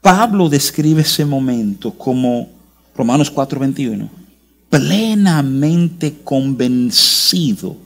[0.02, 2.50] Pablo describe ese momento como,
[2.96, 4.10] Romanos 4:21,
[4.70, 7.78] plenamente convencido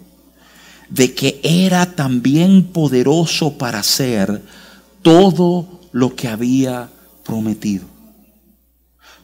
[0.90, 4.42] de que era también poderoso para hacer
[5.02, 6.90] todo lo que había
[7.24, 7.86] prometido.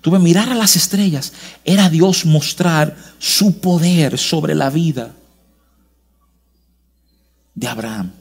[0.01, 1.31] Tuve mirar a las estrellas,
[1.63, 5.13] era Dios mostrar su poder sobre la vida
[7.53, 8.11] de Abraham.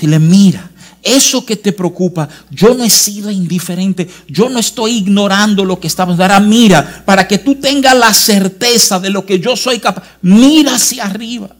[0.00, 0.71] Y le mira,
[1.02, 5.88] eso que te preocupa, yo no he sido indiferente, yo no estoy ignorando lo que
[5.88, 6.18] estamos.
[6.20, 10.76] Ahora mira, para que tú tengas la certeza de lo que yo soy capaz, mira
[10.76, 11.56] hacia arriba.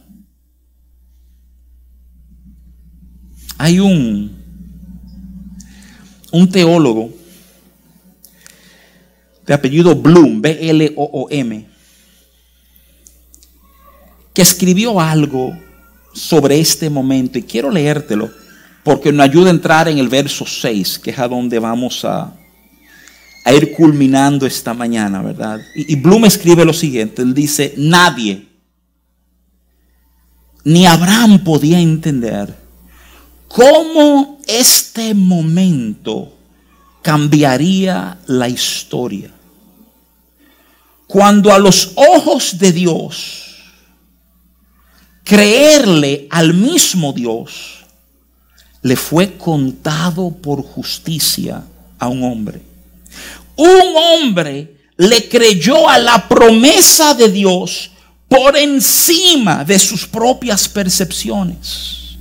[3.57, 4.31] Hay un,
[6.31, 7.13] un teólogo
[9.45, 11.67] de apellido Bloom, B-L-O-O-M,
[14.33, 15.57] que escribió algo
[16.13, 18.42] sobre este momento y quiero leértelo
[18.83, 22.33] porque nos ayuda a entrar en el verso 6, que es a donde vamos a,
[23.53, 25.59] ir culminando esta mañana, ¿verdad?
[25.75, 28.47] Y, y Bloom escribe lo siguiente, él dice, nadie,
[30.63, 32.55] ni Abraham podía entender
[33.47, 36.33] cómo este momento
[37.01, 39.29] cambiaría la historia.
[41.05, 43.43] Cuando a los ojos de Dios,
[45.23, 47.82] creerle al mismo Dios,
[48.83, 51.63] le fue contado por justicia
[51.97, 52.61] a un hombre.
[53.55, 57.91] Un hombre le creyó a la promesa de Dios
[58.27, 62.17] por encima de sus propias percepciones.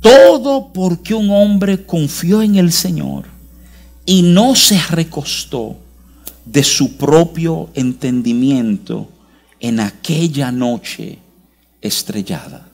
[0.00, 3.24] Todo porque un hombre confió en el Señor
[4.04, 5.76] y no se recostó
[6.44, 9.08] de su propio entendimiento
[9.60, 11.18] en aquella noche
[11.80, 12.67] estrellada.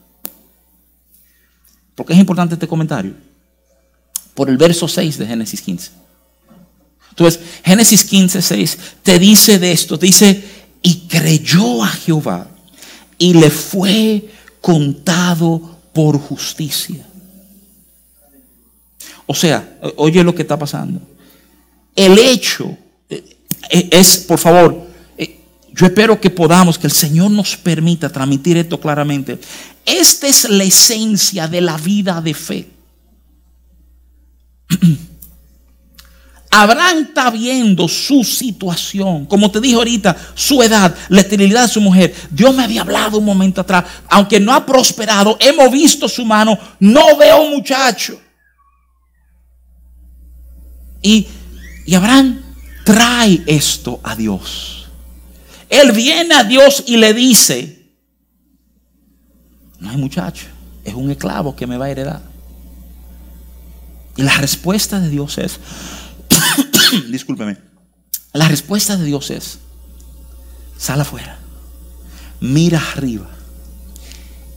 [1.94, 3.14] ¿Por qué es importante este comentario?
[4.34, 5.90] Por el verso 6 de Génesis 15.
[7.10, 10.44] Entonces, Génesis 15, 6 te dice de esto, te dice,
[10.82, 12.48] y creyó a Jehová
[13.18, 14.28] y le fue
[14.60, 17.06] contado por justicia.
[19.26, 21.00] O sea, oye lo que está pasando.
[21.94, 22.76] El hecho
[23.08, 23.36] eh,
[23.70, 24.83] es, por favor,
[25.74, 29.40] yo espero que podamos, que el Señor nos permita transmitir esto claramente.
[29.84, 32.70] Esta es la esencia de la vida de fe.
[36.52, 41.80] Abraham está viendo su situación, como te dije ahorita, su edad, la esterilidad de su
[41.80, 42.14] mujer.
[42.30, 46.56] Dios me había hablado un momento atrás, aunque no ha prosperado, hemos visto su mano,
[46.78, 48.20] no veo muchacho.
[51.02, 51.26] Y,
[51.84, 52.40] y Abraham
[52.84, 54.83] trae esto a Dios.
[55.74, 57.90] Él viene a Dios y le dice,
[59.80, 60.46] no hay muchacho,
[60.84, 62.22] es un esclavo que me va a heredar.
[64.16, 65.58] Y la respuesta de Dios es,
[67.10, 67.56] discúlpeme,
[68.32, 69.58] la respuesta de Dios es,
[70.78, 71.38] sal afuera,
[72.40, 73.28] mira arriba.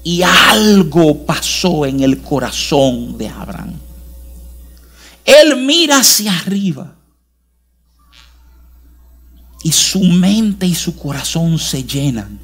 [0.04, 3.74] Y algo pasó en el corazón de Abraham.
[5.26, 6.97] Él mira hacia arriba.
[9.64, 12.40] Y su mente y su corazón se llenan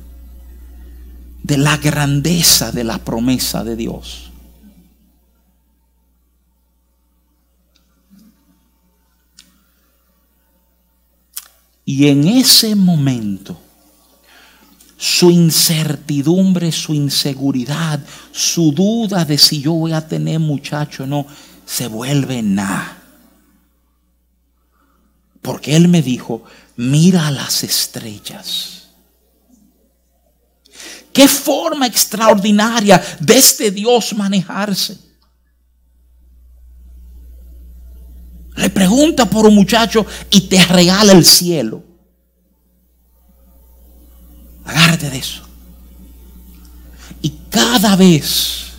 [1.43, 4.32] de la grandeza de la promesa de Dios.
[11.86, 13.59] Y en ese momento,
[14.97, 17.99] su incertidumbre, su inseguridad,
[18.32, 21.28] su duda de si yo voy a tener muchacho o no,
[21.66, 23.03] se vuelve nada.
[25.43, 26.43] Porque Él me dijo,
[26.77, 28.87] mira las estrellas.
[31.11, 34.97] Qué forma extraordinaria de este Dios manejarse.
[38.55, 41.83] Le pregunta por un muchacho y te regala el cielo.
[44.63, 45.43] Agárrate de eso.
[47.21, 48.71] Y cada vez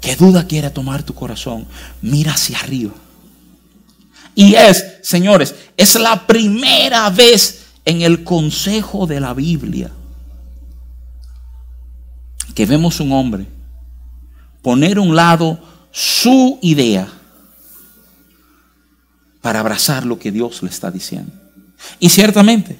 [0.00, 1.66] que duda quiere tomar tu corazón,
[2.00, 2.94] mira hacia arriba.
[4.36, 9.90] Y es, señores, es la primera vez en el consejo de la Biblia
[12.54, 13.46] que vemos un hombre
[14.62, 15.58] poner a un lado
[15.90, 17.08] su idea
[19.40, 21.32] para abrazar lo que Dios le está diciendo.
[21.98, 22.76] Y ciertamente,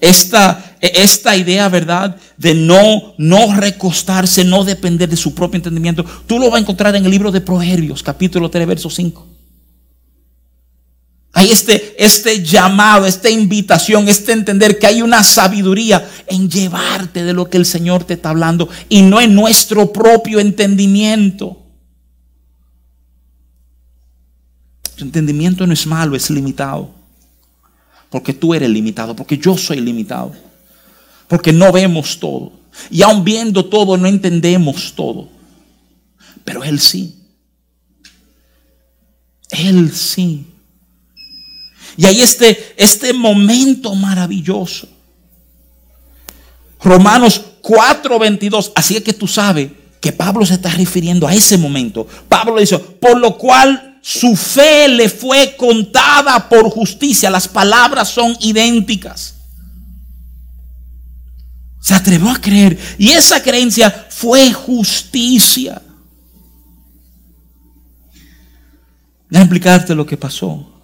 [0.00, 2.16] esta, esta idea, ¿verdad?
[2.36, 6.96] De no, no recostarse, no depender de su propio entendimiento, tú lo vas a encontrar
[6.96, 9.37] en el libro de Proverbios, capítulo 3, verso 5.
[11.38, 17.32] Hay este, este llamado, esta invitación, este entender que hay una sabiduría en llevarte de
[17.32, 21.62] lo que el Señor te está hablando y no en nuestro propio entendimiento.
[24.96, 26.90] Tu entendimiento no es malo, es limitado.
[28.10, 30.34] Porque tú eres limitado, porque yo soy limitado.
[31.28, 32.50] Porque no vemos todo.
[32.90, 35.28] Y aun viendo todo, no entendemos todo.
[36.42, 37.14] Pero Él sí.
[39.50, 40.44] Él sí.
[41.98, 44.88] Y hay este, este momento maravilloso.
[46.80, 48.70] Romanos 4:22.
[48.76, 52.06] Así es que tú sabes que Pablo se está refiriendo a ese momento.
[52.28, 57.30] Pablo dice, por lo cual su fe le fue contada por justicia.
[57.30, 59.34] Las palabras son idénticas.
[61.80, 65.82] Se atrevió a creer y esa creencia fue justicia.
[69.28, 70.77] Voy a explicarte lo que pasó.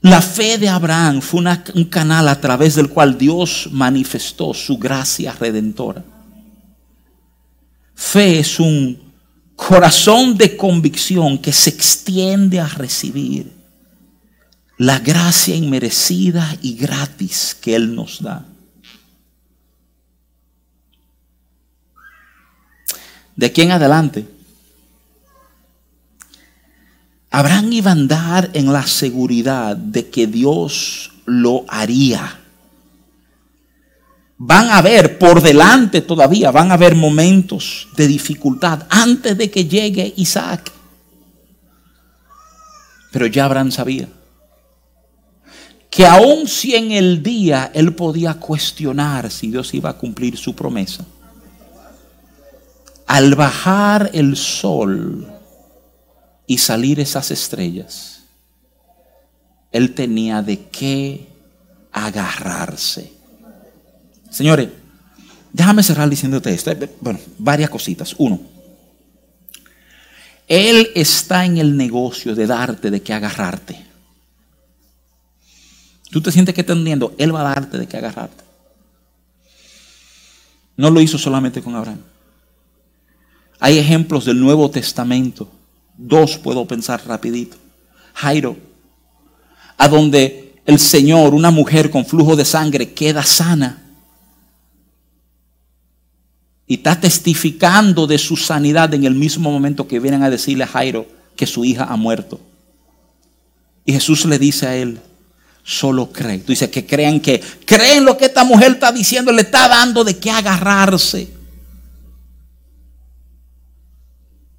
[0.00, 1.42] La fe de Abraham fue
[1.74, 6.04] un canal a través del cual Dios manifestó su gracia redentora.
[7.94, 9.12] Fe es un
[9.56, 13.52] corazón de convicción que se extiende a recibir
[14.76, 18.46] la gracia inmerecida y gratis que Él nos da.
[23.34, 24.28] De aquí en adelante,
[27.30, 32.38] Abraham iba a andar en la seguridad de que Dios lo haría
[34.38, 39.66] van a haber por delante todavía, van a haber momentos de dificultad antes de que
[39.66, 40.72] llegue Isaac.
[43.10, 44.08] Pero ya Abraham sabía
[45.90, 50.54] que aun si en el día él podía cuestionar si Dios iba a cumplir su
[50.54, 51.04] promesa,
[53.06, 55.26] al bajar el sol
[56.48, 58.22] y salir esas estrellas,
[59.70, 61.28] él tenía de qué
[61.92, 63.12] agarrarse.
[64.30, 64.70] Señores,
[65.52, 66.72] déjame cerrar diciéndote esto.
[67.00, 68.14] Bueno, varias cositas.
[68.18, 68.40] Uno,
[70.46, 73.84] Él está en el negocio de darte de qué agarrarte.
[76.10, 78.42] Tú te sientes que entendiendo, Él va a darte de qué agarrarte.
[80.78, 82.00] No lo hizo solamente con Abraham.
[83.60, 85.57] Hay ejemplos del Nuevo Testamento.
[85.98, 87.56] Dos puedo pensar rapidito.
[88.14, 88.56] Jairo,
[89.76, 93.82] a donde el Señor, una mujer con flujo de sangre, queda sana
[96.68, 100.68] y está testificando de su sanidad en el mismo momento que vienen a decirle a
[100.68, 102.40] Jairo que su hija ha muerto.
[103.84, 105.00] Y Jesús le dice a él,
[105.64, 106.38] solo cree.
[106.38, 110.04] Tú dices que crean que creen lo que esta mujer está diciendo, le está dando
[110.04, 111.28] de qué agarrarse.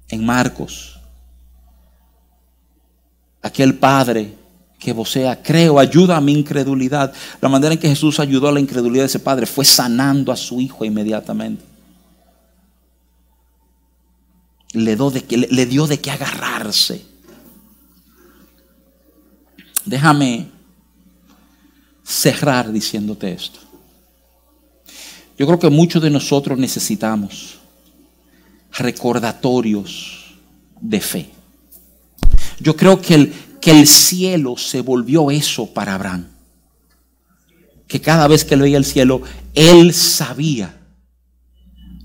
[0.08, 0.99] En Marcos,
[3.42, 4.34] aquel padre
[4.78, 7.12] que vocea, creo, ayuda a mi incredulidad.
[7.40, 10.36] La manera en que Jesús ayudó a la incredulidad de ese padre fue sanando a
[10.36, 11.64] su hijo inmediatamente.
[14.72, 17.04] Le, de, le dio de qué agarrarse.
[19.84, 20.48] Déjame
[22.04, 23.60] cerrar diciéndote esto.
[25.38, 27.58] Yo creo que muchos de nosotros necesitamos
[28.72, 30.36] recordatorios
[30.80, 31.39] de fe.
[32.60, 36.26] Yo creo que el, que el cielo se volvió eso para Abraham.
[37.86, 39.22] Que cada vez que él veía el cielo,
[39.54, 40.76] él sabía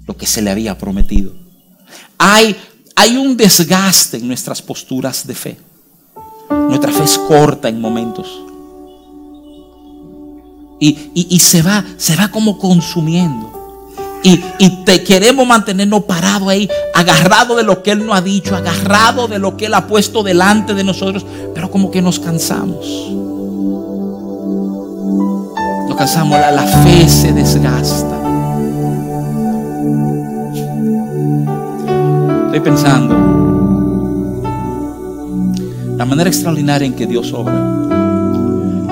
[0.05, 1.33] lo que se le había prometido.
[2.17, 2.55] Hay,
[2.95, 5.57] hay un desgaste en nuestras posturas de fe.
[6.49, 8.41] Nuestra fe es corta en momentos.
[10.79, 13.54] Y, se va, se va como consumiendo.
[14.27, 19.27] Y, te queremos mantenernos parados ahí, agarrado de lo que Él nos ha dicho, agarrado
[19.27, 21.23] de lo que Él ha puesto delante de nosotros,
[21.53, 22.87] pero como que nos cansamos.
[25.87, 28.15] Nos cansamos, la, la fe se desgasta.
[32.47, 33.13] Estoy pensando
[35.97, 37.53] la manera extraordinaria en que Dios obra.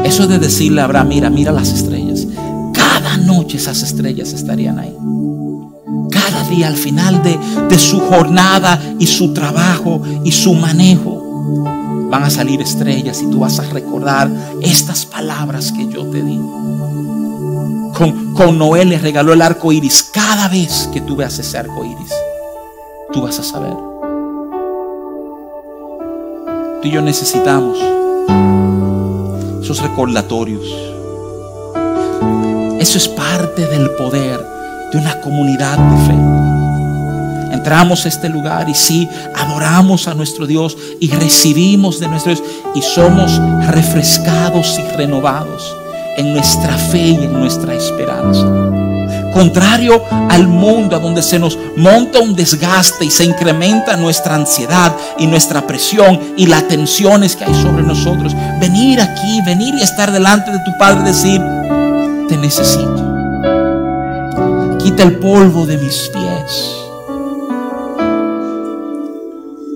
[0.04, 2.28] Eso de decirle a Abraham, mira, mira las estrellas.
[2.72, 4.96] Cada noche esas estrellas estarían ahí.
[6.34, 11.22] Cada día al final de, su jornada y su trabajo y su manejo
[12.10, 14.30] van a salir estrellas y tú vas a recordar
[14.62, 16.38] estas palabras que yo te di.
[17.98, 20.10] Con, con, Noé le regaló el arco iris.
[20.12, 22.12] Cada vez que tú veas ese arco iris,
[23.12, 23.94] tú vas a saber
[26.84, 27.78] y yo necesitamos
[29.62, 30.66] esos recordatorios.
[32.80, 34.40] Eso es parte del poder
[34.92, 36.23] de una comunidad de fe.
[37.64, 42.46] Entramos a este lugar y sí, adoramos a nuestro Dios y recibimos de nuestro Dios
[42.76, 45.74] y somos refrescados y renovados
[46.18, 48.46] en nuestra fe y en nuestra esperanza.
[49.34, 54.94] Contrario al mundo, a donde se nos monta un desgaste y se incrementa nuestra ansiedad
[55.18, 58.36] y nuestra presión y las tensiones que hay sobre nosotros.
[58.60, 61.42] Venir aquí, venir y estar delante de tu Padre y decir,
[62.28, 63.14] te necesito.
[64.80, 66.83] Quita el polvo de mis pies.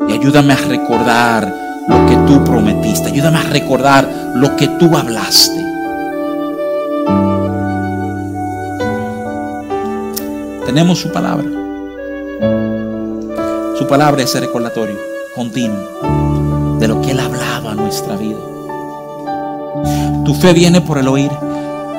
[0.08, 1.54] Y ayúdame a recordar
[1.88, 3.10] lo que tú prometiste.
[3.10, 5.66] Ayúdame a recordar lo que tú hablaste.
[10.66, 11.45] Tenemos su palabra.
[13.78, 14.98] Su palabra es el recordatorio
[15.36, 18.39] continuo de lo que Él ha hablado a nuestra vida.
[20.26, 21.32] Tu fe viene por el oír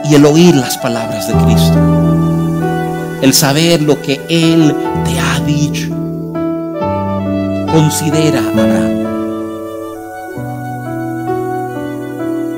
[0.04, 1.78] y el oír las palabras de Cristo.
[3.22, 4.74] El saber lo que Él
[5.04, 5.97] te ha dicho.
[7.78, 9.06] Considera a Abraham.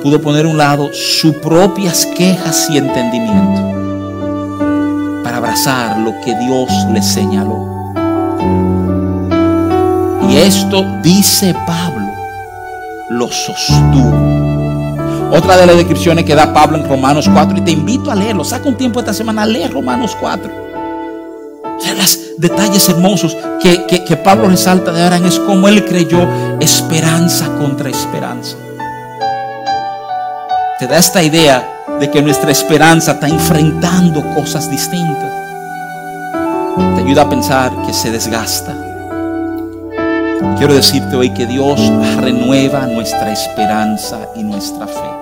[0.02, 3.60] Pudo poner a un lado sus propias quejas y entendimiento
[5.26, 7.66] abrazar lo que Dios le señaló.
[10.26, 12.14] Y esto, dice Pablo,
[13.10, 14.16] lo sostuvo.
[15.32, 18.42] Otra de las descripciones que da Pablo en Romanos 4, y te invito a leerlo,
[18.42, 20.50] saca un tiempo esta semana, lee Romanos 4.
[21.76, 26.26] O sea, los detalles hermosos que, que, Pablo resalta de Abraham es como él creyó
[26.60, 28.56] esperanza contra esperanza.
[30.78, 35.30] Te da esta idea de que nuestra esperanza está enfrentando cosas distintas.
[36.96, 38.74] Te ayuda a pensar que se desgasta.
[40.56, 41.80] Quiero decirte hoy que Dios
[42.18, 45.19] renueva nuestra esperanza y nuestra fe.